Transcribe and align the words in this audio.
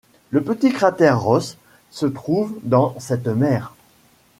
Le 0.31 0.41
petit 0.43 0.71
cratère 0.71 1.19
Rosse 1.21 1.59
se 1.91 2.07
trouve 2.07 2.55
dans 2.63 2.99
cette 2.99 3.27
mer. 3.27 3.71